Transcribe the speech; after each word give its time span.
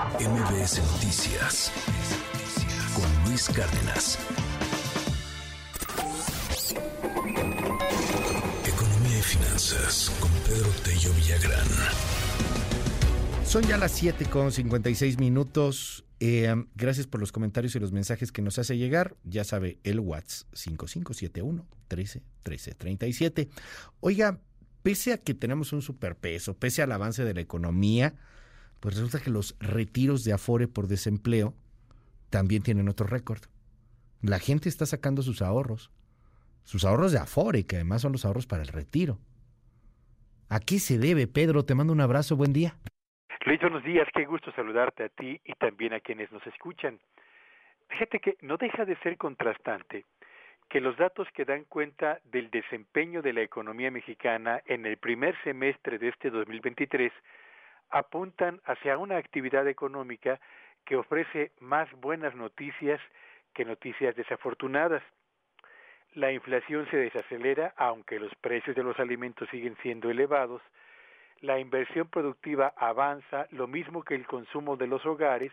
MBS 0.00 0.80
Noticias 0.92 1.70
con 2.94 3.28
Luis 3.28 3.50
Cárdenas. 3.50 4.18
Economía 8.66 9.18
y 9.18 9.22
finanzas 9.22 10.10
con 10.18 10.30
Pedro 10.46 10.70
Tello 10.84 11.12
Villagrán. 11.12 11.68
Son 13.44 13.62
ya 13.64 13.76
las 13.76 13.92
7 13.92 14.24
con 14.24 14.50
56 14.50 15.18
minutos. 15.18 16.06
Eh, 16.18 16.54
gracias 16.74 17.06
por 17.06 17.20
los 17.20 17.30
comentarios 17.30 17.76
y 17.76 17.78
los 17.78 17.92
mensajes 17.92 18.32
que 18.32 18.40
nos 18.40 18.58
hace 18.58 18.78
llegar. 18.78 19.16
Ya 19.24 19.44
sabe, 19.44 19.80
el 19.84 20.00
WhatsApp 20.00 20.48
5571 20.54 21.66
13 21.88 22.22
13 22.42 22.74
37. 22.74 23.50
Oiga, 24.00 24.40
pese 24.82 25.12
a 25.12 25.18
que 25.18 25.34
tenemos 25.34 25.74
un 25.74 25.82
superpeso, 25.82 26.54
pese 26.54 26.80
al 26.80 26.92
avance 26.92 27.22
de 27.22 27.34
la 27.34 27.42
economía, 27.42 28.14
pues 28.80 28.96
resulta 28.96 29.20
que 29.20 29.30
los 29.30 29.56
retiros 29.60 30.24
de 30.24 30.32
Afore 30.32 30.68
por 30.68 30.88
desempleo 30.88 31.54
también 32.30 32.62
tienen 32.62 32.88
otro 32.88 33.06
récord. 33.06 33.40
La 34.22 34.38
gente 34.38 34.68
está 34.68 34.86
sacando 34.86 35.22
sus 35.22 35.42
ahorros, 35.42 35.90
sus 36.64 36.84
ahorros 36.84 37.12
de 37.12 37.18
Afore, 37.18 37.66
que 37.66 37.76
además 37.76 38.02
son 38.02 38.12
los 38.12 38.24
ahorros 38.24 38.46
para 38.46 38.62
el 38.62 38.68
retiro. 38.68 39.18
¿A 40.48 40.60
qué 40.60 40.78
se 40.78 40.98
debe, 40.98 41.26
Pedro? 41.26 41.64
Te 41.64 41.74
mando 41.74 41.92
un 41.92 42.00
abrazo, 42.00 42.36
buen 42.36 42.52
día. 42.52 42.74
Luis, 43.46 43.60
buenos 43.60 43.84
días, 43.84 44.08
qué 44.14 44.24
gusto 44.24 44.52
saludarte 44.52 45.04
a 45.04 45.08
ti 45.08 45.40
y 45.44 45.52
también 45.54 45.94
a 45.94 46.00
quienes 46.00 46.30
nos 46.32 46.46
escuchan. 46.46 46.98
Fíjate 47.88 48.20
que 48.20 48.36
no 48.42 48.56
deja 48.56 48.84
de 48.84 48.96
ser 48.98 49.16
contrastante 49.16 50.04
que 50.68 50.80
los 50.80 50.96
datos 50.96 51.26
que 51.34 51.44
dan 51.44 51.64
cuenta 51.64 52.20
del 52.24 52.50
desempeño 52.50 53.22
de 53.22 53.32
la 53.32 53.42
economía 53.42 53.90
mexicana 53.90 54.62
en 54.66 54.86
el 54.86 54.98
primer 54.98 55.34
semestre 55.42 55.98
de 55.98 56.08
este 56.08 56.30
2023 56.30 57.12
apuntan 57.90 58.60
hacia 58.64 58.98
una 58.98 59.16
actividad 59.16 59.66
económica 59.68 60.40
que 60.84 60.96
ofrece 60.96 61.52
más 61.60 61.90
buenas 62.00 62.34
noticias 62.34 63.00
que 63.54 63.64
noticias 63.64 64.14
desafortunadas. 64.16 65.02
La 66.14 66.32
inflación 66.32 66.88
se 66.90 66.96
desacelera 66.96 67.74
aunque 67.76 68.18
los 68.18 68.34
precios 68.36 68.74
de 68.74 68.82
los 68.82 68.98
alimentos 68.98 69.48
siguen 69.50 69.76
siendo 69.82 70.10
elevados, 70.10 70.62
la 71.40 71.58
inversión 71.58 72.08
productiva 72.08 72.74
avanza, 72.76 73.46
lo 73.50 73.66
mismo 73.66 74.02
que 74.02 74.14
el 74.14 74.26
consumo 74.26 74.76
de 74.76 74.86
los 74.86 75.04
hogares, 75.06 75.52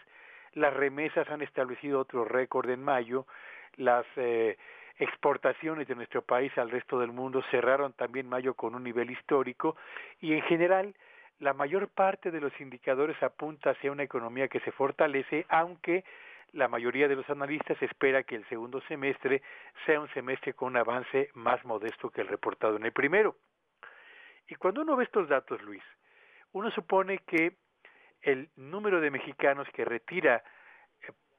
las 0.53 0.73
remesas 0.73 1.29
han 1.29 1.41
establecido 1.41 1.99
otro 1.99 2.25
récord 2.25 2.69
en 2.69 2.83
mayo, 2.83 3.25
las 3.77 4.05
eh, 4.17 4.57
exportaciones 4.97 5.87
de 5.87 5.95
nuestro 5.95 6.23
país 6.23 6.51
al 6.57 6.71
resto 6.71 6.99
del 6.99 7.11
mundo 7.11 7.41
cerraron 7.51 7.93
también 7.93 8.27
mayo 8.27 8.53
con 8.53 8.75
un 8.75 8.83
nivel 8.83 9.11
histórico. 9.11 9.77
Y 10.19 10.33
en 10.33 10.41
general 10.43 10.95
la 11.39 11.53
mayor 11.53 11.89
parte 11.89 12.31
de 12.31 12.41
los 12.41 12.59
indicadores 12.59 13.21
apunta 13.21 13.71
hacia 13.71 13.91
una 13.91 14.03
economía 14.03 14.47
que 14.47 14.59
se 14.61 14.71
fortalece, 14.71 15.45
aunque 15.49 16.03
la 16.53 16.67
mayoría 16.67 17.07
de 17.07 17.15
los 17.15 17.29
analistas 17.29 17.81
espera 17.81 18.23
que 18.23 18.35
el 18.35 18.47
segundo 18.47 18.81
semestre 18.87 19.41
sea 19.85 19.99
un 19.99 20.09
semestre 20.13 20.53
con 20.53 20.69
un 20.69 20.77
avance 20.77 21.29
más 21.33 21.63
modesto 21.65 22.09
que 22.09 22.21
el 22.21 22.27
reportado 22.27 22.77
en 22.77 22.85
el 22.85 22.91
primero. 22.91 23.35
Y 24.47 24.55
cuando 24.55 24.81
uno 24.81 24.95
ve 24.95 25.03
estos 25.03 25.27
datos, 25.27 25.61
Luis, 25.61 25.83
uno 26.53 26.71
supone 26.71 27.19
que 27.19 27.57
el 28.21 28.49
número 28.55 29.01
de 29.01 29.11
mexicanos 29.11 29.67
que 29.73 29.85
retira 29.85 30.43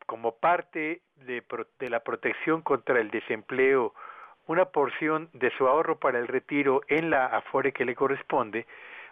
como 0.06 0.36
parte 0.36 1.02
de, 1.16 1.42
la 1.80 2.00
protección 2.00 2.62
contra 2.62 3.00
el 3.00 3.10
desempleo 3.10 3.94
una 4.46 4.66
porción 4.66 5.28
de 5.34 5.50
su 5.50 5.66
ahorro 5.68 5.98
para 5.98 6.18
el 6.18 6.26
retiro 6.26 6.80
en 6.88 7.10
la 7.10 7.26
afore 7.26 7.72
que 7.72 7.84
le 7.84 7.94
corresponde, 7.94 8.66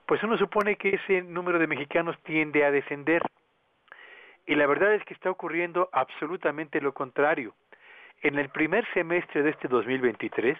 pues 0.06 0.22
uno 0.22 0.38
supone 0.38 0.76
que 0.76 0.94
ese 0.94 1.22
número 1.22 1.58
de 1.58 1.66
mexicanos 1.66 2.16
tiende 2.22 2.64
a 2.64 2.70
descender. 2.70 3.22
Y 4.46 4.54
la 4.54 4.66
verdad 4.66 4.94
es 4.94 5.04
que 5.04 5.12
está 5.14 5.30
ocurriendo 5.30 5.88
absolutamente 5.92 6.80
lo 6.80 6.94
contrario. 6.94 7.54
En 8.22 8.38
el 8.38 8.48
primer 8.48 8.86
semestre 8.94 9.42
de 9.42 9.50
este 9.50 9.68
2023, 9.68 10.56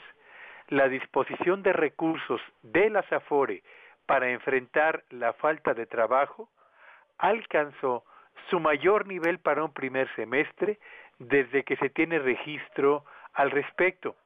la 0.69 0.89
disposición 0.89 1.63
de 1.63 1.73
recursos 1.73 2.41
de 2.63 2.91
las 2.91 3.11
AFORE 3.13 3.63
para 4.07 4.31
enfrentar 4.31 5.05
la 5.11 5.33
falta 5.35 5.75
de 5.75 5.87
trabajo 5.87 6.49
alcanzó 7.19 8.05
su 8.51 8.59
mayor 8.61 9.07
nivel 9.07 9.39
para 9.39 9.63
un 9.65 9.73
primer 9.73 10.13
semestre 10.17 10.81
desde 11.19 11.63
que 11.63 11.77
se 11.77 11.89
tiene 11.91 12.19
registro 12.19 13.05
al 13.33 13.53
respecto. 13.53 14.17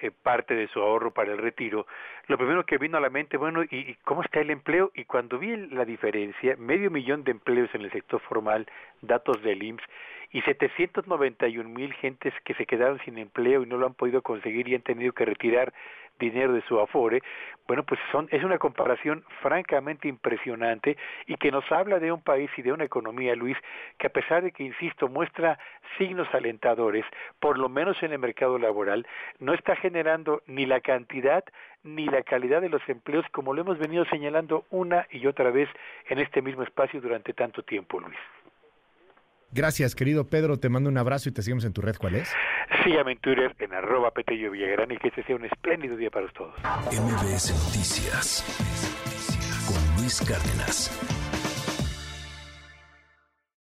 eh, 0.00 0.10
parte 0.10 0.54
de 0.54 0.68
su 0.68 0.80
ahorro 0.80 1.12
para 1.12 1.32
el 1.32 1.38
retiro, 1.38 1.86
lo 2.26 2.38
primero 2.38 2.64
que 2.64 2.78
vino 2.78 2.96
a 2.96 3.00
la 3.00 3.10
mente, 3.10 3.36
bueno, 3.36 3.62
¿y, 3.64 3.96
cómo 4.04 4.22
está 4.22 4.40
el 4.40 4.50
empleo? 4.50 4.92
Y 4.94 5.04
cuando 5.04 5.38
vi 5.38 5.56
la 5.68 5.84
diferencia, 5.84 6.56
medio 6.58 6.90
millón 6.90 7.24
de 7.24 7.32
empleos 7.32 7.68
en 7.74 7.82
el 7.82 7.90
sector 7.90 8.20
formal, 8.20 8.66
datos 9.02 9.42
del 9.42 9.62
IMSS, 9.62 9.82
y 10.32 10.42
791 10.42 11.68
mil 11.68 11.92
gentes 11.94 12.32
que 12.44 12.54
se 12.54 12.66
quedaron 12.66 13.00
sin 13.04 13.18
empleo 13.18 13.62
y 13.62 13.66
no 13.66 13.78
lo 13.78 13.86
han 13.86 13.94
podido 13.94 14.22
conseguir 14.22 14.68
y 14.68 14.76
han 14.76 14.82
tenido 14.82 15.12
que 15.12 15.24
retirar 15.24 15.72
dinero 16.20 16.52
de 16.52 16.62
su 16.62 16.78
afore, 16.78 17.20
bueno, 17.66 17.84
pues 17.84 18.00
son, 18.12 18.28
es 18.30 18.44
una 18.44 18.58
comparación 18.58 19.24
francamente 19.40 20.08
impresionante 20.08 20.96
y 21.26 21.36
que 21.36 21.50
nos 21.50 21.64
habla 21.70 21.98
de 21.98 22.12
un 22.12 22.20
país 22.20 22.50
y 22.56 22.62
de 22.62 22.72
una 22.72 22.84
economía, 22.84 23.34
Luis, 23.34 23.56
que 23.98 24.08
a 24.08 24.10
pesar 24.10 24.42
de 24.42 24.52
que, 24.52 24.62
insisto, 24.62 25.08
muestra 25.08 25.58
signos 25.96 26.26
alentadores, 26.32 27.04
por 27.38 27.58
lo 27.58 27.68
menos 27.68 28.02
en 28.02 28.12
el 28.12 28.18
mercado 28.18 28.58
laboral, 28.58 29.06
no 29.38 29.54
está 29.54 29.76
generando 29.76 30.42
ni 30.46 30.66
la 30.66 30.80
cantidad 30.80 31.44
ni 31.82 32.06
la 32.06 32.22
calidad 32.22 32.60
de 32.60 32.68
los 32.68 32.86
empleos 32.88 33.24
como 33.32 33.54
lo 33.54 33.62
hemos 33.62 33.78
venido 33.78 34.04
señalando 34.04 34.64
una 34.70 35.06
y 35.10 35.26
otra 35.26 35.50
vez 35.50 35.68
en 36.08 36.18
este 36.18 36.42
mismo 36.42 36.62
espacio 36.62 37.00
durante 37.00 37.32
tanto 37.32 37.62
tiempo, 37.62 38.00
Luis. 38.00 38.18
Gracias, 39.52 39.94
querido 39.94 40.28
Pedro. 40.28 40.58
Te 40.58 40.68
mando 40.68 40.88
un 40.88 40.98
abrazo 40.98 41.28
y 41.28 41.32
te 41.32 41.42
seguimos 41.42 41.64
en 41.64 41.72
tu 41.72 41.80
red. 41.80 41.96
¿Cuál 41.96 42.16
es? 42.16 42.32
Sígame 42.84 43.12
en 43.12 43.18
Twitter 43.18 43.54
en 43.58 43.74
arroba 43.74 44.10
Petello 44.12 44.50
Villagrán 44.52 44.90
y 44.92 44.96
que 44.96 45.08
este 45.08 45.22
sea 45.24 45.36
un 45.36 45.44
espléndido 45.44 45.96
día 45.96 46.10
para 46.10 46.28
todos. 46.28 46.54
MBS 46.86 47.52
Noticias 47.66 48.44
con 49.66 50.00
Luis 50.00 50.20
Cárdenas. 50.20 51.49